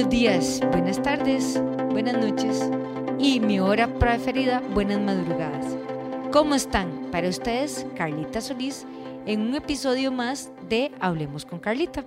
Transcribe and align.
Buenos 0.00 0.18
días, 0.18 0.60
buenas 0.70 1.02
tardes, 1.02 1.62
buenas 1.90 2.16
noches 2.16 2.70
y 3.18 3.38
mi 3.38 3.60
hora 3.60 3.98
preferida, 3.98 4.60
buenas 4.72 4.98
madrugadas. 4.98 5.76
¿Cómo 6.32 6.54
están? 6.54 7.10
Para 7.12 7.28
ustedes, 7.28 7.84
Carlita 7.96 8.40
Solís, 8.40 8.86
en 9.26 9.42
un 9.42 9.56
episodio 9.56 10.10
más 10.10 10.52
de 10.70 10.90
Hablemos 11.00 11.44
con 11.44 11.58
Carlita. 11.58 12.06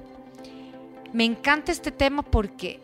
Me 1.13 1.23
encanta 1.23 1.71
este 1.71 1.91
tema 1.91 2.23
porque 2.23 2.79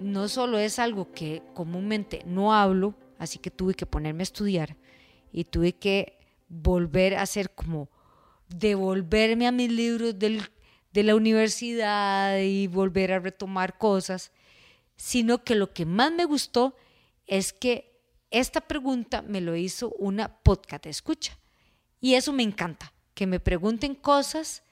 no 0.00 0.26
solo 0.26 0.58
es 0.58 0.80
algo 0.80 1.12
que 1.12 1.40
comúnmente 1.54 2.24
no 2.26 2.52
hablo, 2.52 2.96
así 3.16 3.38
que 3.38 3.52
tuve 3.52 3.74
que 3.74 3.86
ponerme 3.86 4.22
a 4.22 4.24
estudiar 4.24 4.76
y 5.30 5.44
tuve 5.44 5.72
que 5.72 6.18
volver 6.48 7.14
a 7.14 7.22
hacer 7.22 7.50
como 7.54 7.90
devolverme 8.48 9.46
a 9.46 9.52
mis 9.52 9.70
libros 9.70 10.18
de 10.18 11.02
la 11.04 11.14
universidad 11.14 12.40
y 12.40 12.66
volver 12.66 13.12
a 13.12 13.20
retomar 13.20 13.78
cosas, 13.78 14.32
sino 14.98 15.42
que 15.42 15.54
lo 15.54 15.72
que 15.72 15.86
más 15.86 16.12
me 16.12 16.26
gustó 16.26 16.76
es 17.26 17.54
que 17.54 17.98
esta 18.30 18.60
pregunta 18.60 19.22
me 19.22 19.40
lo 19.40 19.56
hizo 19.56 19.94
una 19.98 20.42
podcast 20.42 20.84
escucha. 20.84 21.38
Y 21.98 22.14
eso 22.14 22.34
me 22.34 22.42
encanta, 22.42 22.92
que 23.14 23.26
me 23.26 23.40
pregunten 23.40 23.94
cosas 23.94 24.62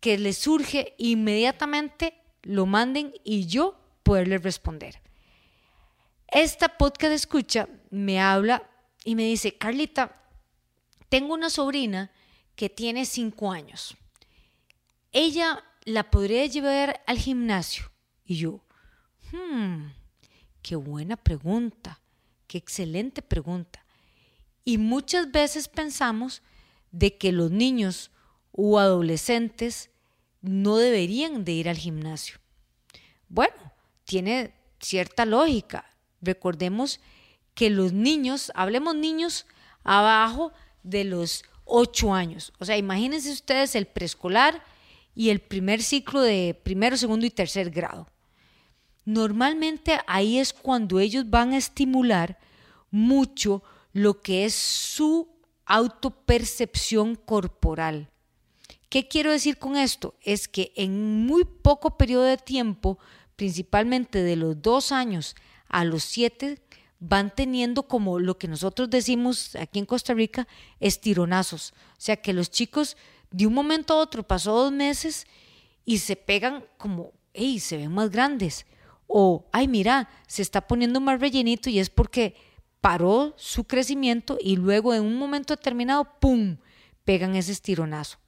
que 0.00 0.18
les 0.18 0.36
surge 0.36 0.94
inmediatamente, 0.98 2.20
lo 2.42 2.66
manden 2.66 3.14
y 3.24 3.46
yo 3.46 3.80
poderles 4.02 4.42
responder. 4.42 5.00
Esta 6.28 6.76
podcast 6.76 7.14
escucha 7.14 7.66
me 7.88 8.20
habla 8.20 8.68
y 9.02 9.14
me 9.14 9.22
dice, 9.22 9.56
Carlita, 9.56 10.20
tengo 11.08 11.32
una 11.32 11.48
sobrina 11.48 12.12
que 12.54 12.68
tiene 12.68 13.06
cinco 13.06 13.50
años 13.50 13.96
ella 15.14 15.64
la 15.84 16.10
podría 16.10 16.44
llevar 16.44 17.02
al 17.06 17.18
gimnasio. 17.18 17.90
Y 18.26 18.36
yo, 18.36 18.63
hmm, 19.32 19.86
qué 20.62 20.76
buena 20.76 21.16
pregunta, 21.16 22.00
qué 22.46 22.58
excelente 22.58 23.22
pregunta. 23.22 23.84
Y 24.64 24.78
muchas 24.78 25.30
veces 25.30 25.68
pensamos 25.68 26.42
de 26.90 27.16
que 27.16 27.32
los 27.32 27.50
niños 27.50 28.10
o 28.52 28.78
adolescentes 28.78 29.90
no 30.40 30.76
deberían 30.76 31.44
de 31.44 31.52
ir 31.52 31.68
al 31.68 31.76
gimnasio. 31.76 32.38
Bueno, 33.28 33.72
tiene 34.04 34.54
cierta 34.80 35.24
lógica. 35.24 35.84
Recordemos 36.20 37.00
que 37.54 37.70
los 37.70 37.92
niños, 37.92 38.52
hablemos 38.54 38.94
niños 38.94 39.46
abajo 39.82 40.52
de 40.82 41.04
los 41.04 41.44
8 41.64 42.14
años. 42.14 42.52
O 42.58 42.64
sea, 42.64 42.76
imagínense 42.76 43.32
ustedes 43.32 43.74
el 43.74 43.86
preescolar 43.86 44.62
y 45.14 45.30
el 45.30 45.40
primer 45.40 45.82
ciclo 45.82 46.20
de 46.20 46.58
primero, 46.62 46.96
segundo 46.96 47.26
y 47.26 47.30
tercer 47.30 47.70
grado. 47.70 48.08
Normalmente 49.04 49.98
ahí 50.06 50.38
es 50.38 50.52
cuando 50.52 50.98
ellos 50.98 51.28
van 51.28 51.52
a 51.52 51.58
estimular 51.58 52.38
mucho 52.90 53.62
lo 53.92 54.20
que 54.20 54.44
es 54.44 54.54
su 54.54 55.28
autopercepción 55.66 57.14
corporal. 57.14 58.10
¿Qué 58.88 59.08
quiero 59.08 59.32
decir 59.32 59.58
con 59.58 59.76
esto? 59.76 60.14
Es 60.22 60.46
que 60.46 60.72
en 60.76 61.26
muy 61.26 61.44
poco 61.44 61.96
periodo 61.96 62.24
de 62.24 62.36
tiempo, 62.36 62.98
principalmente 63.36 64.22
de 64.22 64.36
los 64.36 64.62
dos 64.62 64.92
años 64.92 65.34
a 65.68 65.84
los 65.84 66.04
siete, 66.04 66.62
van 67.00 67.34
teniendo 67.34 67.88
como 67.88 68.18
lo 68.18 68.38
que 68.38 68.48
nosotros 68.48 68.88
decimos 68.88 69.56
aquí 69.56 69.78
en 69.78 69.86
Costa 69.86 70.14
Rica, 70.14 70.46
estironazos. 70.80 71.72
O 71.92 72.00
sea 72.00 72.16
que 72.16 72.32
los 72.32 72.50
chicos 72.50 72.96
de 73.30 73.46
un 73.46 73.52
momento 73.52 73.94
a 73.94 73.98
otro 73.98 74.22
pasó 74.22 74.52
dos 74.52 74.72
meses 74.72 75.26
y 75.84 75.98
se 75.98 76.16
pegan 76.16 76.64
como, 76.78 77.12
hey, 77.32 77.58
se 77.58 77.76
ven 77.76 77.92
más 77.92 78.10
grandes. 78.10 78.64
O, 79.16 79.46
ay, 79.52 79.68
mira, 79.68 80.08
se 80.26 80.42
está 80.42 80.66
poniendo 80.66 81.00
más 81.00 81.20
rellenito 81.20 81.70
y 81.70 81.78
es 81.78 81.88
porque 81.88 82.34
paró 82.80 83.32
su 83.36 83.62
crecimiento 83.62 84.38
y 84.40 84.56
luego 84.56 84.92
en 84.92 85.04
un 85.04 85.14
momento 85.14 85.54
determinado, 85.54 86.18
¡pum!, 86.18 86.56
pegan 87.04 87.36
ese 87.36 87.52
estironazo. 87.52 88.18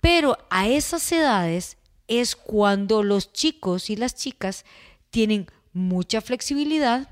Pero 0.00 0.36
a 0.50 0.66
esas 0.66 1.12
edades 1.12 1.76
es 2.08 2.34
cuando 2.34 3.04
los 3.04 3.32
chicos 3.32 3.88
y 3.88 3.94
las 3.94 4.16
chicas 4.16 4.64
tienen 5.10 5.46
mucha 5.72 6.20
flexibilidad, 6.20 7.08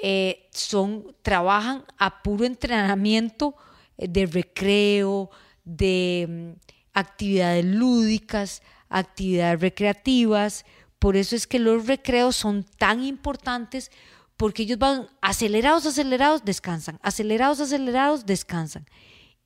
eh, 0.00 0.48
son, 0.52 1.16
trabajan 1.22 1.84
a 1.98 2.22
puro 2.22 2.44
entrenamiento 2.44 3.56
eh, 3.98 4.06
de 4.06 4.26
recreo, 4.26 5.30
de 5.64 6.26
mm, 6.28 6.60
actividades 6.92 7.64
lúdicas, 7.64 8.62
actividades 8.88 9.60
recreativas. 9.60 10.64
Por 11.02 11.16
eso 11.16 11.34
es 11.34 11.48
que 11.48 11.58
los 11.58 11.88
recreos 11.88 12.36
son 12.36 12.62
tan 12.62 13.02
importantes 13.02 13.90
porque 14.36 14.62
ellos 14.62 14.78
van 14.78 15.08
acelerados, 15.20 15.84
acelerados, 15.84 16.44
descansan, 16.44 17.00
acelerados, 17.02 17.58
acelerados, 17.58 18.24
descansan. 18.24 18.86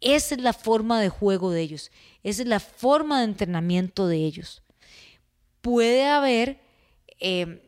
Esa 0.03 0.34
es 0.34 0.43
la 0.43 0.53
forma 0.53 1.00
de 1.00 1.09
juego 1.09 1.50
de 1.50 1.62
ellos, 1.62 1.91
esa 2.22 2.43
es 2.43 2.49
la 2.49 2.61
forma 2.61 3.21
de 3.21 3.25
entrenamiento 3.25 4.06
de 4.06 4.19
ellos. 4.19 4.65
Puede 5.62 6.05
haber 6.05 6.61
em, 7.21 7.59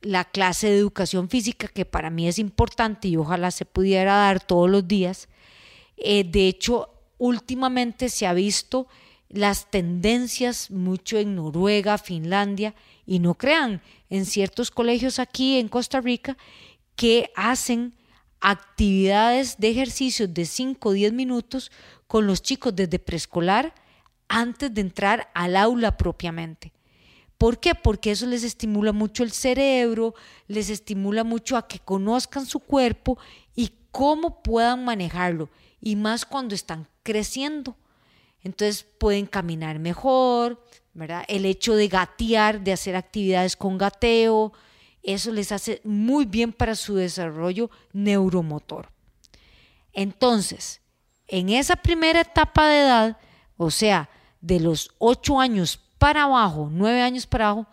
la 0.00 0.24
clase 0.24 0.70
de 0.70 0.78
educación 0.78 1.28
física 1.28 1.68
que 1.68 1.84
para 1.84 2.08
mí 2.08 2.28
es 2.28 2.38
importante 2.38 3.06
y 3.08 3.18
ojalá 3.18 3.50
se 3.50 3.66
pudiera 3.66 4.14
dar 4.14 4.42
todos 4.42 4.70
los 4.70 4.88
días. 4.88 5.28
Eh, 5.98 6.24
de 6.24 6.48
hecho, 6.48 6.88
últimamente 7.18 8.08
se 8.08 8.26
ha 8.26 8.32
visto 8.32 8.88
las 9.36 9.70
tendencias 9.70 10.70
mucho 10.70 11.18
en 11.18 11.36
Noruega, 11.36 11.98
Finlandia, 11.98 12.74
y 13.06 13.20
no 13.20 13.34
crean, 13.34 13.80
en 14.10 14.26
ciertos 14.26 14.70
colegios 14.70 15.18
aquí 15.18 15.58
en 15.58 15.68
Costa 15.68 16.00
Rica 16.00 16.36
que 16.96 17.30
hacen 17.36 17.94
actividades 18.40 19.58
de 19.58 19.68
ejercicios 19.68 20.32
de 20.32 20.44
5 20.44 20.88
o 20.88 20.92
10 20.92 21.12
minutos 21.12 21.70
con 22.06 22.26
los 22.26 22.42
chicos 22.42 22.74
desde 22.74 22.98
preescolar 22.98 23.74
antes 24.28 24.72
de 24.72 24.80
entrar 24.80 25.30
al 25.34 25.56
aula 25.56 25.96
propiamente. 25.96 26.72
¿Por 27.38 27.60
qué? 27.60 27.74
Porque 27.74 28.12
eso 28.12 28.26
les 28.26 28.44
estimula 28.44 28.92
mucho 28.92 29.22
el 29.22 29.30
cerebro, 29.30 30.14
les 30.48 30.70
estimula 30.70 31.22
mucho 31.22 31.56
a 31.56 31.68
que 31.68 31.78
conozcan 31.78 32.46
su 32.46 32.60
cuerpo 32.60 33.18
y 33.54 33.72
cómo 33.90 34.42
puedan 34.42 34.84
manejarlo, 34.84 35.50
y 35.80 35.96
más 35.96 36.24
cuando 36.24 36.54
están 36.54 36.88
creciendo. 37.02 37.76
Entonces 38.46 38.86
pueden 38.98 39.26
caminar 39.26 39.80
mejor, 39.80 40.62
¿verdad? 40.94 41.24
El 41.26 41.44
hecho 41.46 41.74
de 41.74 41.88
gatear, 41.88 42.60
de 42.60 42.72
hacer 42.72 42.94
actividades 42.94 43.56
con 43.56 43.76
gateo, 43.76 44.52
eso 45.02 45.32
les 45.32 45.50
hace 45.50 45.80
muy 45.82 46.26
bien 46.26 46.52
para 46.52 46.76
su 46.76 46.94
desarrollo 46.94 47.70
neuromotor. 47.92 48.88
Entonces, 49.92 50.80
en 51.26 51.48
esa 51.48 51.74
primera 51.74 52.20
etapa 52.20 52.68
de 52.68 52.82
edad, 52.82 53.18
o 53.56 53.72
sea, 53.72 54.08
de 54.40 54.60
los 54.60 54.92
8 54.98 55.40
años 55.40 55.80
para 55.98 56.22
abajo, 56.22 56.68
9 56.70 57.02
años 57.02 57.26
para 57.26 57.48
abajo, 57.48 57.66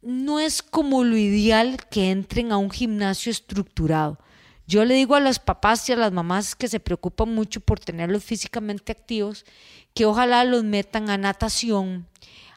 no 0.00 0.40
es 0.40 0.62
como 0.62 1.04
lo 1.04 1.18
ideal 1.18 1.76
que 1.90 2.10
entren 2.10 2.52
a 2.52 2.56
un 2.56 2.70
gimnasio 2.70 3.30
estructurado. 3.30 4.18
Yo 4.66 4.84
le 4.84 4.94
digo 4.94 5.14
a 5.14 5.20
los 5.20 5.38
papás 5.38 5.88
y 5.88 5.92
a 5.92 5.96
las 5.96 6.12
mamás 6.12 6.54
que 6.54 6.68
se 6.68 6.80
preocupan 6.80 7.34
mucho 7.34 7.60
por 7.60 7.80
tenerlos 7.80 8.24
físicamente 8.24 8.92
activos, 8.92 9.44
que 9.92 10.06
ojalá 10.06 10.44
los 10.44 10.64
metan 10.64 11.10
a 11.10 11.18
natación, 11.18 12.06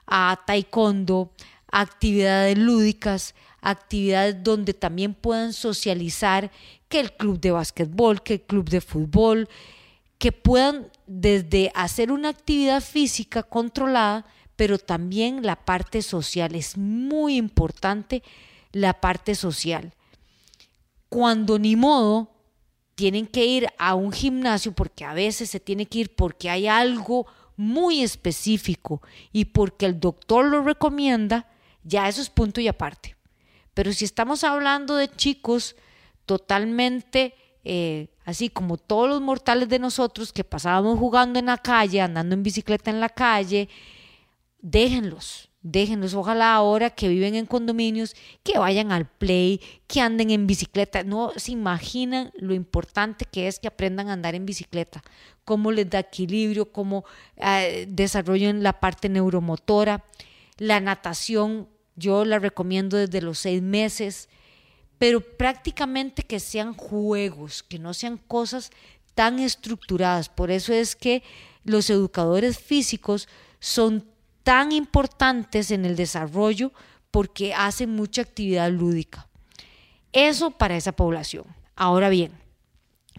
a 0.06 0.40
taekwondo, 0.46 1.32
a 1.70 1.82
actividades 1.82 2.58
lúdicas, 2.58 3.36
actividades 3.62 4.42
donde 4.42 4.74
también 4.74 5.14
puedan 5.14 5.52
socializar, 5.52 6.50
que 6.88 7.02
el 7.02 7.12
club 7.12 7.42
de 7.42 7.52
básquetbol, 7.52 8.24
que 8.24 8.36
el 8.36 8.42
club 8.42 8.70
de 8.70 8.80
fútbol, 8.80 9.50
que 10.18 10.32
puedan 10.32 10.88
desde 11.08 11.72
hacer 11.76 12.14
una 12.14 12.30
actividad 12.30 12.82
física 12.82 13.44
controlada, 13.44 14.26
pero 14.56 14.80
también 14.80 15.46
la 15.46 15.58
parte 15.58 16.02
social. 16.02 16.56
Es 16.56 16.78
muy 16.78 17.36
importante 17.36 18.24
la 18.72 18.94
parte 19.02 19.36
social 19.36 19.94
cuando 21.10 21.60
ni 21.60 21.76
modo 21.76 22.32
tienen 22.96 23.28
que 23.28 23.46
ir 23.46 23.68
a 23.78 23.96
un 23.96 24.12
gimnasio 24.12 24.72
porque 24.72 25.06
a 25.06 25.14
veces 25.14 25.50
se 25.50 25.60
tiene 25.60 25.86
que 25.86 26.00
ir 26.00 26.16
porque 26.16 26.50
hay 26.50 26.68
algo 26.68 27.28
muy 27.56 28.02
específico 28.02 29.02
y 29.32 29.46
porque 29.46 29.86
el 29.86 30.00
doctor 30.00 30.46
lo 30.46 30.64
recomienda, 30.64 31.48
ya 31.84 32.08
eso 32.08 32.22
es 32.22 32.30
punto 32.30 32.62
y 32.62 32.68
aparte. 32.68 33.16
Pero 33.74 33.94
si 33.94 34.06
estamos 34.06 34.44
hablando 34.44 34.96
de 34.96 35.10
chicos 35.10 35.76
totalmente 36.26 37.36
eh, 37.70 38.08
así 38.24 38.50
como 38.50 38.78
todos 38.78 39.10
los 39.10 39.20
mortales 39.20 39.68
de 39.68 39.78
nosotros 39.78 40.32
que 40.32 40.46
pasábamos 40.46 40.98
jugando 40.98 41.38
en 41.38 41.48
la 41.48 41.58
calle, 41.58 42.00
andando 42.00 42.34
en 42.34 42.42
bicicleta 42.42 42.92
en 42.92 43.02
la 43.02 43.10
calle, 43.10 43.68
déjenlos, 44.62 45.47
déjenlos, 45.62 46.14
ojalá 46.14 46.54
ahora 46.54 46.90
que 46.90 47.08
viven 47.08 47.36
en 47.36 47.46
condominios, 47.46 48.16
que 48.44 48.58
vayan 48.58 48.92
al 48.92 49.08
play, 49.08 49.62
que 49.88 50.02
anden 50.02 50.32
en 50.32 50.48
bicicleta. 50.48 51.04
No 51.04 51.32
se 51.36 51.52
imaginan 51.52 52.32
lo 52.36 52.54
importante 52.54 53.26
que 53.26 53.48
es 53.48 53.60
que 53.60 53.68
aprendan 53.68 54.10
a 54.10 54.14
andar 54.14 54.36
en 54.36 54.46
bicicleta, 54.46 55.04
cómo 55.46 55.72
les 55.72 55.90
da 55.90 56.00
equilibrio, 56.00 56.72
cómo 56.72 57.06
eh, 57.36 57.86
desarrollan 57.90 58.64
la 58.64 58.80
parte 58.80 59.10
neuromotora. 59.10 60.06
La 60.58 60.80
natación 60.80 61.68
yo 61.96 62.26
la 62.26 62.40
recomiendo 62.40 62.98
desde 62.98 63.22
los 63.22 63.40
seis 63.40 63.62
meses, 63.62 64.30
pero 64.98 65.20
prácticamente 65.22 66.24
que 66.24 66.40
sean 66.40 66.74
juegos, 66.74 67.64
que 67.64 67.80
no 67.80 67.94
sean 67.94 68.18
cosas 68.18 68.72
tan 69.16 69.40
estructuradas. 69.40 70.30
Por 70.30 70.52
eso 70.52 70.74
es 70.74 70.96
que 70.96 71.24
los 71.64 71.90
educadores 71.90 72.60
físicos 72.60 73.28
son 73.60 74.06
tan 74.48 74.72
importantes 74.72 75.72
en 75.72 75.84
el 75.84 75.98
desarrollo 75.98 76.72
porque 77.12 77.54
hacen 77.54 77.94
mucha 77.94 78.22
actividad 78.22 78.72
lúdica. 78.72 79.28
Eso 80.14 80.52
para 80.52 80.78
esa 80.78 80.94
población. 80.94 81.44
Ahora 81.76 82.08
bien, 82.08 82.32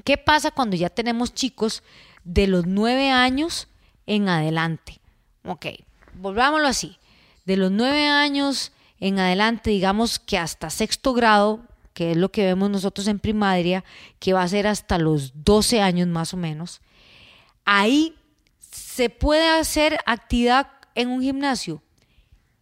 ¿qué 0.04 0.16
pasa 0.16 0.50
cuando 0.50 0.74
ya 0.74 0.88
tenemos 0.88 1.34
chicos 1.34 1.82
de 2.24 2.46
los 2.46 2.66
nueve 2.66 3.10
años 3.10 3.68
en 4.06 4.30
adelante? 4.30 5.02
Ok, 5.44 5.66
volvámoslo 6.14 6.66
así. 6.66 6.96
De 7.44 7.58
los 7.58 7.70
nueve 7.70 8.08
años 8.08 8.72
en 8.98 9.18
adelante, 9.18 9.68
digamos 9.68 10.18
que 10.18 10.38
hasta 10.38 10.70
sexto 10.70 11.12
grado, 11.12 11.60
que 11.92 12.12
es 12.12 12.16
lo 12.16 12.32
que 12.32 12.46
vemos 12.46 12.70
nosotros 12.70 13.06
en 13.06 13.18
primaria, 13.18 13.84
que 14.18 14.32
va 14.32 14.44
a 14.44 14.48
ser 14.48 14.66
hasta 14.66 14.96
los 14.96 15.44
12 15.44 15.82
años 15.82 16.08
más 16.08 16.32
o 16.32 16.38
menos, 16.38 16.80
ahí 17.66 18.16
se 18.72 19.10
puede 19.10 19.46
hacer 19.46 19.98
actividad 20.06 20.77
en 20.98 21.08
un 21.08 21.22
gimnasio. 21.22 21.82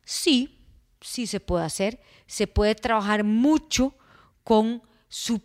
Sí, 0.05 0.59
sí 1.01 1.27
se 1.27 1.41
puede 1.41 1.65
hacer. 1.65 2.01
Se 2.27 2.47
puede 2.47 2.75
trabajar 2.75 3.25
mucho 3.25 3.95
con 4.45 4.83
su, 5.09 5.41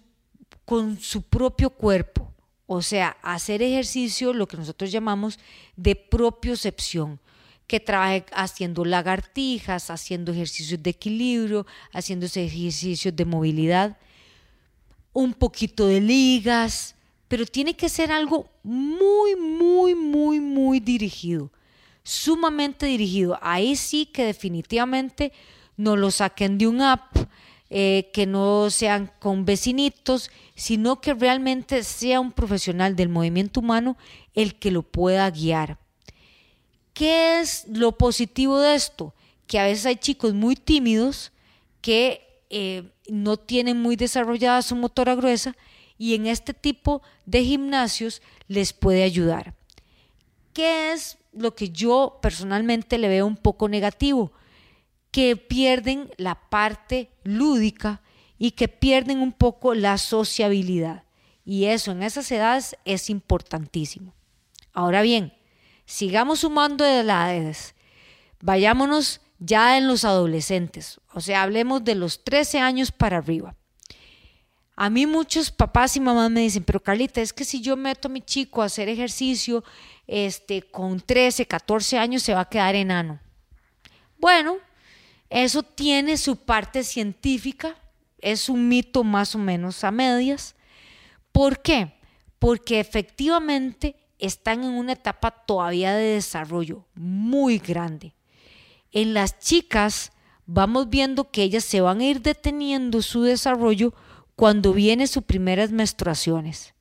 con 0.65 0.99
su 0.99 1.23
propio 1.23 1.69
cuerpo. 1.69 2.31
O 2.67 2.81
sea, 2.81 3.17
hacer 3.21 3.61
ejercicio, 3.61 4.33
lo 4.33 4.47
que 4.47 4.57
nosotros 4.57 4.91
llamamos 4.91 5.39
de 5.75 5.95
propiocepción 5.95 7.19
que 7.67 7.79
trabaje 7.79 8.25
haciendo 8.33 8.83
lagartijas, 8.83 9.89
haciendo 9.89 10.33
ejercicios 10.33 10.83
de 10.83 10.89
equilibrio, 10.89 11.65
haciendo 11.93 12.25
ejercicios 12.25 13.15
de 13.15 13.23
movilidad, 13.23 13.97
un 15.13 15.33
poquito 15.33 15.87
de 15.87 16.01
ligas, 16.01 16.95
pero 17.29 17.45
tiene 17.45 17.73
que 17.73 17.87
ser 17.87 18.11
algo 18.11 18.49
muy, 18.61 19.37
muy, 19.37 19.95
muy, 19.95 20.41
muy 20.41 20.81
dirigido, 20.81 21.49
sumamente 22.03 22.85
dirigido. 22.85 23.37
Ahí 23.41 23.75
sí 23.75 24.05
que 24.05 24.25
definitivamente 24.25 25.31
no 25.77 25.95
lo 25.95 26.11
saquen 26.11 26.57
de 26.57 26.67
un 26.67 26.81
app, 26.81 27.15
eh, 27.69 28.09
que 28.13 28.25
no 28.25 28.69
sean 28.69 29.11
con 29.19 29.45
vecinitos, 29.45 30.29
sino 30.55 30.99
que 30.99 31.13
realmente 31.13 31.83
sea 31.83 32.19
un 32.19 32.33
profesional 32.33 32.95
del 32.95 33.07
movimiento 33.07 33.61
humano 33.61 33.97
el 34.33 34.55
que 34.59 34.71
lo 34.71 34.83
pueda 34.83 35.29
guiar. 35.29 35.77
¿Qué 36.93 37.39
es 37.39 37.65
lo 37.69 37.93
positivo 37.93 38.59
de 38.59 38.75
esto? 38.75 39.13
Que 39.47 39.57
a 39.57 39.63
veces 39.63 39.85
hay 39.85 39.95
chicos 39.95 40.33
muy 40.33 40.55
tímidos 40.55 41.31
que 41.79 42.43
eh, 42.49 42.91
no 43.07 43.37
tienen 43.37 43.81
muy 43.81 43.95
desarrollada 43.95 44.61
su 44.61 44.75
motora 44.75 45.15
gruesa 45.15 45.55
y 45.97 46.15
en 46.15 46.27
este 46.27 46.53
tipo 46.53 47.01
de 47.25 47.45
gimnasios 47.45 48.21
les 48.47 48.73
puede 48.73 49.03
ayudar. 49.03 49.55
¿Qué 50.53 50.91
es 50.91 51.17
lo 51.31 51.55
que 51.55 51.69
yo 51.69 52.19
personalmente 52.21 52.97
le 52.97 53.07
veo 53.07 53.25
un 53.25 53.37
poco 53.37 53.69
negativo? 53.69 54.31
Que 55.11 55.35
pierden 55.35 56.09
la 56.17 56.35
parte 56.49 57.09
lúdica 57.23 58.01
y 58.37 58.51
que 58.51 58.67
pierden 58.67 59.19
un 59.19 59.33
poco 59.33 59.73
la 59.73 59.97
sociabilidad. 59.97 61.03
Y 61.45 61.65
eso 61.65 61.91
en 61.91 62.03
esas 62.03 62.31
edades 62.31 62.75
es 62.85 63.09
importantísimo. 63.09 64.13
Ahora 64.73 65.01
bien, 65.01 65.33
sigamos 65.85 66.39
sumando 66.39 66.83
de 66.83 66.99
edades. 66.99 67.75
Vayámonos 68.41 69.21
ya 69.39 69.77
en 69.77 69.87
los 69.87 70.05
adolescentes, 70.05 70.99
o 71.13 71.19
sea, 71.19 71.41
hablemos 71.41 71.83
de 71.83 71.95
los 71.95 72.23
13 72.23 72.59
años 72.59 72.91
para 72.91 73.17
arriba. 73.17 73.55
A 74.83 74.89
mí 74.89 75.05
muchos 75.05 75.51
papás 75.51 75.95
y 75.95 75.99
mamás 75.99 76.31
me 76.31 76.39
dicen, 76.39 76.63
pero 76.63 76.79
Carlita, 76.79 77.21
es 77.21 77.33
que 77.33 77.45
si 77.45 77.61
yo 77.61 77.77
meto 77.77 78.07
a 78.07 78.11
mi 78.11 78.19
chico 78.19 78.63
a 78.63 78.65
hacer 78.65 78.89
ejercicio 78.89 79.63
este, 80.07 80.63
con 80.63 80.99
13, 80.99 81.45
14 81.45 81.99
años 81.99 82.23
se 82.23 82.33
va 82.33 82.39
a 82.39 82.49
quedar 82.49 82.73
enano. 82.73 83.19
Bueno, 84.17 84.57
eso 85.29 85.61
tiene 85.61 86.17
su 86.17 86.35
parte 86.35 86.83
científica, 86.83 87.75
es 88.21 88.49
un 88.49 88.67
mito 88.67 89.03
más 89.03 89.35
o 89.35 89.37
menos 89.37 89.83
a 89.83 89.91
medias. 89.91 90.55
¿Por 91.31 91.61
qué? 91.61 91.93
Porque 92.39 92.79
efectivamente 92.79 93.95
están 94.17 94.63
en 94.63 94.71
una 94.71 94.93
etapa 94.93 95.29
todavía 95.29 95.93
de 95.93 96.15
desarrollo 96.15 96.87
muy 96.95 97.59
grande. 97.59 98.15
En 98.91 99.13
las 99.13 99.37
chicas 99.37 100.11
vamos 100.47 100.89
viendo 100.89 101.29
que 101.29 101.43
ellas 101.43 101.65
se 101.65 101.81
van 101.81 101.99
a 101.99 102.05
ir 102.05 102.23
deteniendo 102.23 103.03
su 103.03 103.21
desarrollo 103.21 103.93
cuando 104.41 104.73
vienen 104.73 105.07
sus 105.07 105.21
primeras 105.21 105.71
menstruaciones. 105.71 106.73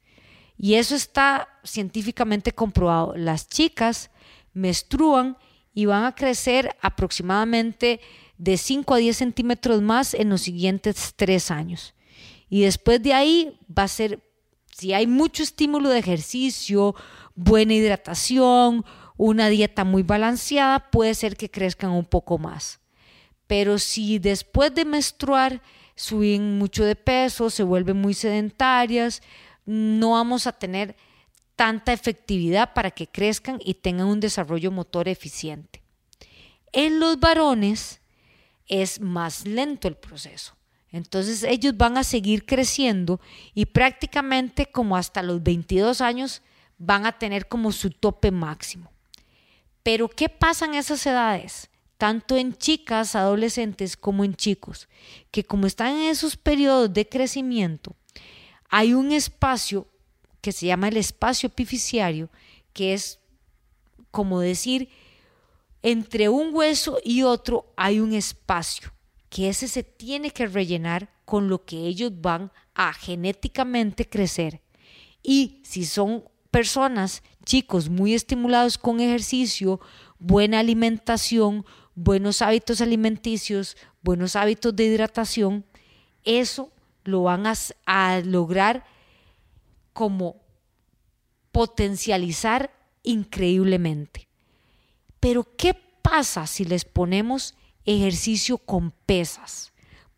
Y 0.56 0.76
eso 0.76 0.94
está 0.94 1.46
científicamente 1.62 2.52
comprobado. 2.52 3.14
Las 3.14 3.48
chicas 3.48 4.10
menstruan 4.54 5.36
y 5.74 5.84
van 5.84 6.04
a 6.04 6.14
crecer 6.14 6.74
aproximadamente 6.80 8.00
de 8.38 8.56
5 8.56 8.94
a 8.94 8.96
10 8.96 9.14
centímetros 9.14 9.82
más 9.82 10.14
en 10.14 10.30
los 10.30 10.40
siguientes 10.40 11.12
tres 11.16 11.50
años. 11.50 11.92
Y 12.48 12.62
después 12.62 13.02
de 13.02 13.12
ahí 13.12 13.60
va 13.68 13.82
a 13.82 13.88
ser, 13.88 14.22
si 14.74 14.94
hay 14.94 15.06
mucho 15.06 15.42
estímulo 15.42 15.90
de 15.90 15.98
ejercicio, 15.98 16.94
buena 17.34 17.74
hidratación, 17.74 18.86
una 19.18 19.50
dieta 19.50 19.84
muy 19.84 20.02
balanceada, 20.02 20.90
puede 20.90 21.12
ser 21.12 21.36
que 21.36 21.50
crezcan 21.50 21.90
un 21.90 22.06
poco 22.06 22.38
más. 22.38 22.80
Pero 23.46 23.78
si 23.78 24.18
después 24.18 24.74
de 24.74 24.86
menstruar 24.86 25.60
suben 26.00 26.58
mucho 26.58 26.84
de 26.84 26.96
peso, 26.96 27.50
se 27.50 27.62
vuelven 27.62 27.98
muy 27.98 28.14
sedentarias, 28.14 29.22
no 29.66 30.12
vamos 30.12 30.46
a 30.46 30.52
tener 30.52 30.96
tanta 31.56 31.92
efectividad 31.92 32.72
para 32.72 32.90
que 32.90 33.06
crezcan 33.06 33.58
y 33.62 33.74
tengan 33.74 34.06
un 34.06 34.18
desarrollo 34.18 34.70
motor 34.70 35.08
eficiente. 35.08 35.82
En 36.72 37.00
los 37.00 37.20
varones 37.20 38.00
es 38.66 39.00
más 39.00 39.46
lento 39.46 39.88
el 39.88 39.96
proceso. 39.96 40.56
Entonces 40.90 41.42
ellos 41.42 41.76
van 41.76 41.98
a 41.98 42.04
seguir 42.04 42.46
creciendo 42.46 43.20
y 43.54 43.66
prácticamente 43.66 44.66
como 44.66 44.96
hasta 44.96 45.22
los 45.22 45.42
22 45.42 46.00
años 46.00 46.42
van 46.78 47.04
a 47.04 47.12
tener 47.12 47.46
como 47.46 47.72
su 47.72 47.90
tope 47.90 48.30
máximo. 48.30 48.90
Pero 49.82 50.08
¿qué 50.08 50.28
pasa 50.28 50.64
en 50.64 50.74
esas 50.74 51.04
edades? 51.06 51.69
Tanto 52.00 52.38
en 52.38 52.54
chicas, 52.54 53.14
adolescentes 53.14 53.94
como 53.94 54.24
en 54.24 54.34
chicos, 54.34 54.88
que 55.30 55.44
como 55.44 55.66
están 55.66 55.98
en 55.98 56.08
esos 56.08 56.34
periodos 56.34 56.90
de 56.94 57.06
crecimiento, 57.06 57.94
hay 58.70 58.94
un 58.94 59.12
espacio 59.12 59.86
que 60.40 60.50
se 60.50 60.64
llama 60.64 60.88
el 60.88 60.96
espacio 60.96 61.48
epificiario, 61.48 62.30
que 62.72 62.94
es 62.94 63.18
como 64.10 64.40
decir, 64.40 64.88
entre 65.82 66.30
un 66.30 66.54
hueso 66.54 66.96
y 67.04 67.22
otro 67.22 67.70
hay 67.76 68.00
un 68.00 68.14
espacio, 68.14 68.94
que 69.28 69.50
ese 69.50 69.68
se 69.68 69.82
tiene 69.82 70.30
que 70.30 70.46
rellenar 70.46 71.12
con 71.26 71.50
lo 71.50 71.66
que 71.66 71.86
ellos 71.86 72.12
van 72.18 72.50
a 72.74 72.94
genéticamente 72.94 74.08
crecer. 74.08 74.62
Y 75.22 75.60
si 75.64 75.84
son 75.84 76.24
personas, 76.50 77.22
chicos 77.44 77.90
muy 77.90 78.14
estimulados 78.14 78.78
con 78.78 79.00
ejercicio, 79.00 79.80
buena 80.18 80.60
alimentación, 80.60 81.66
buenos 81.94 82.42
hábitos 82.42 82.80
alimenticios, 82.80 83.76
buenos 84.02 84.36
hábitos 84.36 84.74
de 84.74 84.84
hidratación, 84.84 85.64
eso 86.24 86.72
lo 87.04 87.22
van 87.24 87.44
a, 87.46 88.20
lograr 88.20 88.84
como 89.92 90.36
potencializar 91.52 92.70
increíblemente. 93.02 94.28
Pero 95.18 95.46
¿qué 95.56 95.74
pasa 95.74 96.46
si 96.46 96.64
les 96.64 96.84
ponemos 96.84 97.54
ejercicio 97.84 98.58
con 98.58 98.92
pesas? 99.06 99.70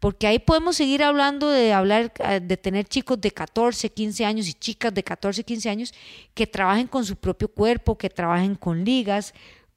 porque 0.03 0.27
ahí 0.27 0.41
podemos 0.41 0.75
seguir 0.75 1.05
hablando 1.05 1.49
de 1.49 1.73
hablar 1.73 2.13
eh, 2.19 2.41
de 2.43 2.57
tener 2.57 2.87
chicos 2.87 3.21
de 3.21 3.31
14, 3.31 3.89
15 3.89 4.25
años 4.25 4.49
y 4.49 4.53
chicas 4.53 4.93
de 4.93 5.05
14, 5.05 5.45
15 5.45 5.71
años 5.71 5.95
que 6.35 6.45
trabajen 6.45 6.89
con 6.89 7.05
su 7.05 7.15
propio 7.15 7.47
cuerpo, 7.47 7.97
que 7.97 8.11
trabajen 8.11 8.57
con 8.57 8.85
ligas, 8.85 9.33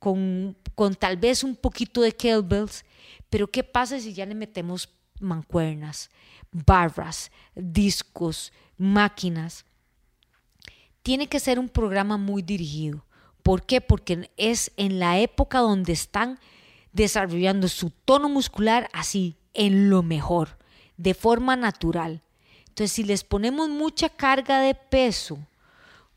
con, 0.05 0.55
con 0.75 0.93
tal 0.93 1.17
vez 1.17 1.43
un 1.43 1.55
poquito 1.55 2.01
de 2.01 2.12
kettlebells, 2.12 2.85
pero 3.27 3.47
¿qué 3.47 3.63
pasa 3.63 4.00
si 4.00 4.13
ya 4.13 4.24
le 4.27 4.35
metemos 4.35 4.88
mancuernas, 5.19 6.12
barras, 6.51 7.31
discos, 7.55 8.53
máquinas? 8.77 9.65
Tiene 11.01 11.25
que 11.25 11.39
ser 11.39 11.57
un 11.57 11.69
programa 11.69 12.17
muy 12.17 12.43
dirigido. 12.43 13.03
¿Por 13.41 13.65
qué? 13.65 13.81
Porque 13.81 14.29
es 14.38 14.71
en 14.77 15.00
la 15.00 15.17
época 15.17 15.57
donde 15.57 15.93
están 15.93 16.38
desarrollando 16.93 17.67
su 17.67 17.89
tono 17.89 18.29
muscular 18.29 18.88
así, 18.93 19.35
en 19.55 19.89
lo 19.89 20.03
mejor, 20.03 20.59
de 20.97 21.15
forma 21.15 21.55
natural. 21.55 22.21
Entonces, 22.67 22.91
si 22.91 23.03
les 23.03 23.24
ponemos 23.24 23.69
mucha 23.69 24.09
carga 24.09 24.59
de 24.59 24.75
peso 24.75 25.39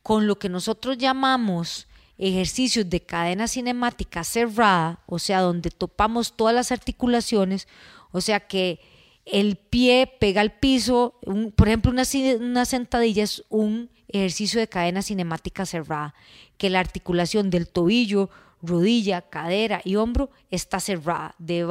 con 0.03 0.27
lo 0.27 0.39
que 0.39 0.51
nosotros 0.51 0.99
llamamos 0.99 1.88
ejercicios 2.19 2.91
de 2.91 3.01
cadena 3.01 3.47
cinemática 3.47 4.25
cerrada, 4.25 5.01
o 5.07 5.19
sea, 5.19 5.41
donde 5.41 5.71
topamos 5.71 6.37
todas 6.37 6.55
las 6.55 6.73
articulaciones, 6.73 7.69
o 8.11 8.21
sea 8.21 8.41
que 8.41 8.81
el 9.25 9.57
pie 9.57 10.11
pega 10.19 10.41
al 10.41 10.53
piso, 10.53 11.15
por 11.55 11.69
ejemplo, 11.69 11.93
una, 11.93 12.65
sentadilla 12.65 13.23
es 13.23 13.45
un 13.51 13.91
ejercicio 14.09 14.59
de 14.59 14.69
cadena 14.69 15.03
cinemática 15.03 15.67
cerrada, 15.67 16.15
que 16.57 16.71
la 16.71 16.81
articulación 16.81 17.51
del 17.51 17.69
tobillo, 17.69 18.31
rodilla, 18.63 19.21
cadera 19.23 19.81
y 19.85 19.97
hombro 19.97 20.31
está 20.51 20.81
cerrada, 20.81 21.35
de 21.39 21.65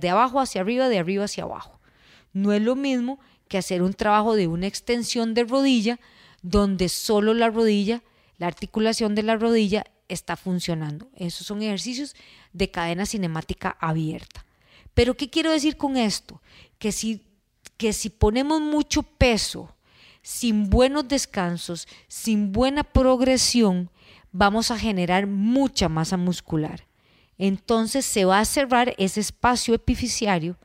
de 0.00 0.08
abajo 0.10 0.40
hacia 0.40 0.60
arriba, 0.60 0.88
de 0.88 0.98
arriba 0.98 1.24
hacia 1.24 1.44
abajo. 1.44 1.80
No 2.32 2.52
es 2.52 2.60
lo 2.60 2.76
mismo 2.76 3.18
que 3.48 3.58
hacer 3.58 3.82
un 3.82 3.94
trabajo 3.94 4.34
de 4.34 4.48
una 4.48 4.66
extensión 4.66 5.32
de 5.32 5.44
rodilla, 5.44 5.98
donde 6.42 6.88
solo 6.88 7.34
la 7.34 7.50
rodilla, 7.50 8.02
la 8.40 8.46
articulación 8.46 9.14
de 9.14 9.22
la 9.22 9.36
rodilla 9.36 9.84
está 10.08 10.34
funcionando. 10.34 11.10
Esos 11.14 11.46
son 11.46 11.60
ejercicios 11.60 12.16
de 12.54 12.70
cadena 12.70 13.04
cinemática 13.04 13.76
abierta. 13.78 14.46
Pero 14.94 15.14
¿qué 15.14 15.28
quiero 15.28 15.52
decir 15.52 15.76
con 15.76 15.98
esto? 15.98 16.40
Que 16.78 16.90
si, 16.90 17.22
que 17.76 17.92
si 17.92 18.08
ponemos 18.08 18.62
mucho 18.62 19.02
peso, 19.02 19.76
sin 20.22 20.70
buenos 20.70 21.06
descansos, 21.06 21.86
sin 22.08 22.50
buena 22.50 22.82
progresión, 22.82 23.90
vamos 24.32 24.70
a 24.70 24.78
generar 24.78 25.26
mucha 25.26 25.90
masa 25.90 26.16
muscular. 26.16 26.86
Entonces 27.36 28.06
se 28.06 28.24
va 28.24 28.40
a 28.40 28.46
cerrar 28.46 28.94
ese 28.96 29.20
espacio 29.20 29.74
epifisiario 29.74 30.56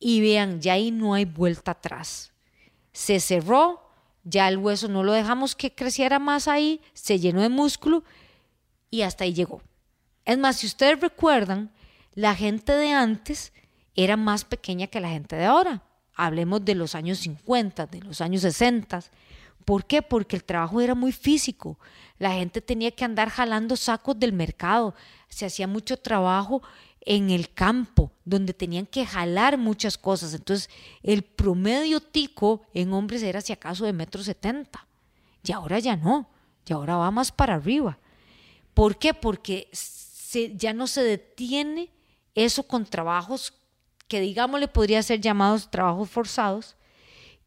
y 0.00 0.20
vean, 0.20 0.60
ya 0.60 0.72
ahí 0.72 0.90
no 0.90 1.14
hay 1.14 1.26
vuelta 1.26 1.70
atrás. 1.70 2.32
Se 2.92 3.20
cerró, 3.20 3.87
ya 4.28 4.48
el 4.48 4.58
hueso 4.58 4.88
no 4.88 5.02
lo 5.02 5.12
dejamos 5.12 5.54
que 5.54 5.74
creciera 5.74 6.18
más 6.18 6.48
ahí, 6.48 6.80
se 6.92 7.18
llenó 7.18 7.40
de 7.40 7.48
músculo 7.48 8.04
y 8.90 9.02
hasta 9.02 9.24
ahí 9.24 9.32
llegó. 9.32 9.62
Es 10.24 10.36
más, 10.36 10.56
si 10.56 10.66
ustedes 10.66 11.00
recuerdan, 11.00 11.72
la 12.14 12.34
gente 12.34 12.72
de 12.72 12.92
antes 12.92 13.52
era 13.94 14.16
más 14.16 14.44
pequeña 14.44 14.86
que 14.86 15.00
la 15.00 15.08
gente 15.08 15.36
de 15.36 15.46
ahora. 15.46 15.82
Hablemos 16.14 16.64
de 16.64 16.74
los 16.74 16.94
años 16.94 17.18
50, 17.18 17.86
de 17.86 18.00
los 18.00 18.20
años 18.20 18.42
60. 18.42 19.00
¿Por 19.64 19.86
qué? 19.86 20.02
Porque 20.02 20.36
el 20.36 20.44
trabajo 20.44 20.80
era 20.80 20.94
muy 20.94 21.12
físico. 21.12 21.78
La 22.18 22.32
gente 22.32 22.60
tenía 22.60 22.90
que 22.90 23.04
andar 23.04 23.30
jalando 23.30 23.76
sacos 23.76 24.18
del 24.18 24.32
mercado. 24.32 24.94
Se 25.28 25.46
hacía 25.46 25.66
mucho 25.66 25.96
trabajo 25.96 26.62
en 27.10 27.30
el 27.30 27.54
campo, 27.54 28.12
donde 28.26 28.52
tenían 28.52 28.84
que 28.84 29.06
jalar 29.06 29.56
muchas 29.56 29.96
cosas. 29.96 30.34
Entonces, 30.34 30.68
el 31.02 31.22
promedio 31.22 32.00
tico 32.00 32.60
en 32.74 32.92
hombres 32.92 33.22
era 33.22 33.40
si 33.40 33.50
acaso 33.50 33.86
de 33.86 33.94
metro 33.94 34.22
setenta. 34.22 34.86
Y 35.42 35.52
ahora 35.52 35.78
ya 35.78 35.96
no. 35.96 36.28
Y 36.66 36.74
ahora 36.74 36.96
va 36.96 37.10
más 37.10 37.32
para 37.32 37.54
arriba. 37.54 37.98
¿Por 38.74 38.98
qué? 38.98 39.14
Porque 39.14 39.70
ya 40.54 40.74
no 40.74 40.86
se 40.86 41.02
detiene 41.02 41.90
eso 42.34 42.64
con 42.64 42.84
trabajos 42.84 43.54
que 44.06 44.20
digamos 44.20 44.60
le 44.60 44.68
podría 44.68 45.02
ser 45.02 45.22
llamados 45.22 45.70
trabajos 45.70 46.10
forzados, 46.10 46.76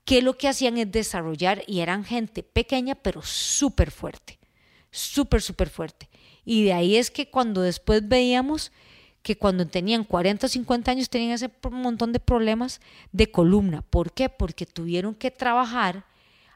que 0.05 0.23
lo 0.23 0.39
que 0.39 0.47
hacían 0.47 0.79
es 0.79 0.91
desarrollar 0.91 1.63
y 1.67 1.81
eran 1.81 2.03
gente 2.03 2.41
pequeña 2.41 2.95
pero 2.95 3.21
súper 3.21 3.91
fuerte, 3.91 4.39
súper, 4.89 5.43
súper 5.43 5.69
fuerte. 5.69 6.09
Y 6.45 6.63
de 6.63 6.73
ahí 6.73 6.95
es 6.95 7.11
que 7.11 7.29
cuando 7.29 7.61
después 7.61 8.07
veíamos 8.07 8.71
que 9.21 9.37
cuando 9.37 9.67
tenían 9.67 10.03
40 10.03 10.47
o 10.47 10.49
50 10.49 10.91
años 10.91 11.09
tenían 11.09 11.31
ese 11.31 11.51
montón 11.69 12.11
de 12.11 12.19
problemas 12.19 12.81
de 13.11 13.31
columna. 13.31 13.81
¿Por 13.81 14.11
qué? 14.13 14.29
Porque 14.29 14.65
tuvieron 14.65 15.13
que 15.13 15.31
trabajar 15.31 16.05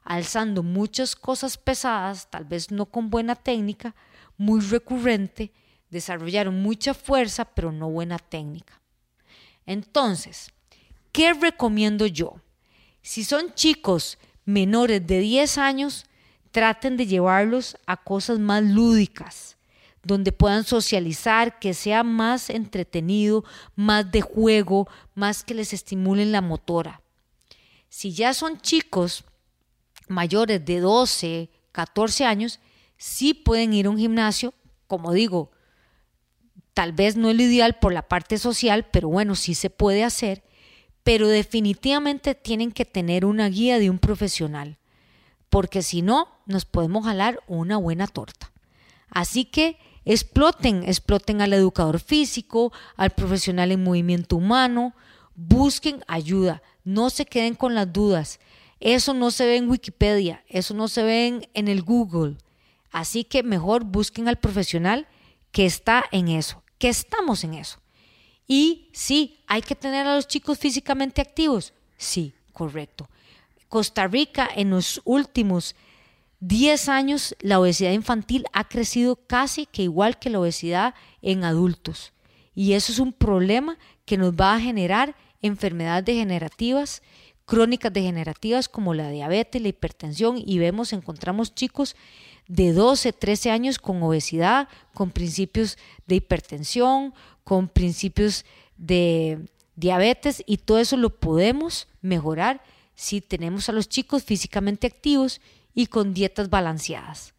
alzando 0.04 0.64
muchas 0.64 1.16
cosas 1.16 1.58
pesadas, 1.58 2.30
tal 2.30 2.46
vez 2.46 2.72
no 2.72 2.86
con 2.86 3.10
buena 3.10 3.36
técnica, 3.36 3.96
muy 4.38 4.62
recurrente, 4.62 5.52
desarrollaron 5.90 6.62
mucha 6.62 6.94
fuerza, 6.94 7.46
pero 7.46 7.72
no 7.72 7.90
buena 7.90 8.20
técnica. 8.20 8.80
Entonces, 9.66 10.52
¿qué 11.12 11.34
recomiendo 11.34 12.06
yo? 12.06 12.36
Si 13.02 13.24
son 13.24 13.54
chicos 13.54 14.18
menores 14.46 15.06
de 15.06 15.20
10 15.20 15.58
años, 15.58 16.06
traten 16.52 16.98
de 16.98 17.08
llevarlos 17.08 17.78
a 17.86 17.98
cosas 17.98 18.40
más 18.40 18.64
lúdicas, 18.64 19.58
donde 20.06 20.32
puedan 20.32 20.64
socializar, 20.64 21.60
que 21.60 21.74
sea 21.74 22.04
más 22.04 22.50
entretenido, 22.50 23.44
más 23.76 24.10
de 24.12 24.22
juego, 24.22 24.88
más 25.14 25.44
que 25.44 25.54
les 25.54 25.74
estimulen 25.74 26.32
la 26.32 26.42
motora. 26.42 27.02
Si 27.90 28.14
ya 28.14 28.34
son 28.34 28.62
chicos 28.62 29.26
mayores 30.08 30.64
de 30.64 30.80
12, 30.80 31.50
14 31.72 32.26
años, 32.26 32.60
sí 32.98 33.34
pueden 33.34 33.74
ir 33.74 33.88
a 33.88 33.90
un 33.90 33.98
gimnasio, 33.98 34.54
como 34.88 35.12
digo, 35.12 35.52
Tal 36.76 36.92
vez 36.92 37.16
no 37.16 37.30
es 37.30 37.38
lo 37.38 37.44
ideal 37.44 37.80
por 37.80 37.94
la 37.94 38.10
parte 38.10 38.38
social, 38.38 38.86
pero 38.92 39.08
bueno, 39.08 39.36
sí 39.36 39.56
se 39.56 39.70
puede 39.70 40.04
hacer. 40.04 40.44
Pero 41.04 41.30
definitivamente 41.30 42.36
tienen 42.36 42.74
que 42.74 42.84
tener 42.84 43.24
una 43.24 43.48
guía 43.48 43.80
de 43.80 43.90
un 43.90 43.98
profesional, 43.98 44.78
porque 45.50 45.82
si 45.82 46.02
no, 46.02 46.28
nos 46.46 46.66
podemos 46.66 47.06
jalar 47.06 47.42
una 47.48 47.78
buena 47.78 48.08
torta. 48.08 48.52
Así 49.10 49.46
que 49.46 49.78
exploten, 50.06 50.84
exploten 50.84 51.42
al 51.42 51.54
educador 51.54 52.00
físico, 52.00 52.72
al 52.96 53.12
profesional 53.12 53.72
en 53.72 53.84
movimiento 53.84 54.38
humano, 54.38 54.94
busquen 55.36 56.04
ayuda, 56.08 56.62
no 56.84 57.10
se 57.10 57.26
queden 57.26 57.56
con 57.56 57.76
las 57.76 57.92
dudas. 57.92 58.40
Eso 58.80 59.14
no 59.14 59.32
se 59.32 59.46
ve 59.46 59.58
en 59.58 59.70
Wikipedia, 59.70 60.44
eso 60.48 60.74
no 60.74 60.88
se 60.88 61.04
ve 61.04 61.50
en, 61.54 61.68
el 61.68 61.82
Google. 61.82 62.38
Así 62.92 63.24
que 63.24 63.44
mejor 63.44 63.84
busquen 63.84 64.28
al 64.28 64.38
profesional 64.38 65.08
que 65.52 65.66
está 65.66 66.06
en 66.12 66.28
eso 66.28 66.62
que 66.78 66.90
estamos 66.90 67.44
en 67.44 67.56
eso. 67.56 67.80
Y 68.48 68.90
sí, 68.94 69.40
hay 69.48 69.62
que 69.62 69.76
tener 69.76 70.06
a 70.06 70.16
los 70.16 70.28
chicos 70.28 70.60
físicamente 70.60 71.22
activos. 71.22 71.74
Sí, 71.98 72.34
correcto. 72.54 73.10
Costa 73.70 74.08
Rica 74.08 74.48
en 74.56 74.70
los 74.70 75.02
últimos 75.04 75.76
10 76.48 76.90
años 76.90 77.36
la 77.40 77.60
obesidad 77.60 77.92
infantil 77.92 78.46
ha 78.54 78.68
crecido 78.68 79.16
casi 79.16 79.66
que 79.66 79.82
igual 79.82 80.20
que 80.20 80.30
la 80.30 80.40
obesidad 80.40 80.94
en 81.24 81.44
adultos. 81.44 82.14
Y 82.54 82.74
eso 82.74 82.92
es 82.92 83.00
un 83.00 83.14
problema 83.14 83.80
que 84.06 84.18
nos 84.18 84.34
va 84.34 84.54
a 84.54 84.60
generar 84.60 85.16
enfermedades 85.42 86.06
degenerativas, 86.06 87.02
crónicas 87.48 87.92
degenerativas 87.92 88.70
como 88.70 88.94
la 88.94 89.10
diabetes, 89.10 89.60
la 89.60 89.70
hipertensión 89.70 90.38
y 90.38 90.60
vemos, 90.60 90.94
encontramos 90.94 91.56
chicos 91.56 91.96
de 92.48 92.74
12, 92.74 93.12
13 93.12 93.50
años 93.50 93.80
con 93.80 94.04
obesidad, 94.04 94.68
con 94.94 95.10
principios 95.10 95.80
de 96.06 96.18
hipertensión, 96.18 97.16
con 97.44 97.68
principios 97.70 98.46
de 98.78 99.40
diabetes 99.76 100.44
y 100.46 100.58
todo 100.58 100.78
eso 100.78 100.96
lo 100.96 101.10
podemos 101.10 101.88
mejorar 102.04 102.62
si 102.94 103.20
tenemos 103.20 103.68
a 103.68 103.72
los 103.72 103.90
chicos 103.90 104.24
físicamente 104.24 104.86
activos 104.86 105.42
y 105.76 105.88
con 105.88 106.14
dietas 106.14 106.50
balanceadas. 106.50 107.34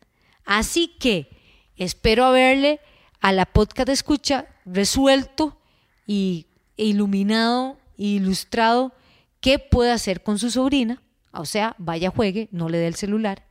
Así 0.44 0.94
que 1.00 1.28
espero 1.76 2.24
haberle 2.24 2.80
a 3.20 3.32
la 3.32 3.46
podcast 3.46 3.88
escucha 3.88 4.46
resuelto 4.64 5.58
y 6.06 6.46
iluminado 6.76 7.78
e 7.98 8.04
ilustrado 8.04 8.92
qué 9.40 9.58
puede 9.58 9.90
hacer 9.90 10.22
con 10.22 10.38
su 10.38 10.50
sobrina, 10.50 11.02
o 11.32 11.44
sea, 11.44 11.74
vaya 11.78 12.10
juegue, 12.10 12.48
no 12.52 12.68
le 12.68 12.78
dé 12.78 12.86
el 12.86 12.94
celular 12.94 13.46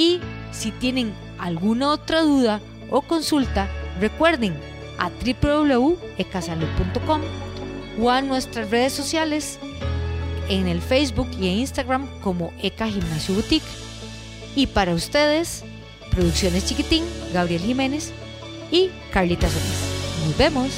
y 0.00 0.18
si 0.50 0.72
tienen 0.72 1.12
alguna 1.38 1.90
otra 1.90 2.22
duda 2.22 2.60
o 2.90 3.02
consulta, 3.02 3.68
recuerden 4.00 4.58
a 4.98 5.10
www.ecasalud.com 5.10 7.20
o 8.00 8.10
a 8.10 8.22
nuestras 8.22 8.70
redes 8.70 8.94
sociales 8.94 9.58
en 10.48 10.68
el 10.68 10.80
Facebook 10.80 11.28
y 11.38 11.48
en 11.48 11.58
Instagram 11.58 12.08
como 12.20 12.50
Eca 12.62 12.88
Gimnasio 12.88 13.34
Boutique. 13.34 13.89
Y 14.54 14.66
para 14.66 14.94
ustedes, 14.94 15.64
Producciones 16.10 16.66
Chiquitín, 16.66 17.04
Gabriel 17.32 17.62
Jiménez 17.62 18.12
y 18.70 18.90
Carlita 19.12 19.48
Solís. 19.48 20.26
Nos 20.26 20.36
vemos. 20.36 20.70